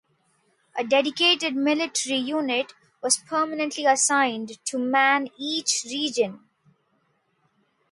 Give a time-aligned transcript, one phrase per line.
[0.75, 6.39] A dedicated military unit was permanently assigned to man each region.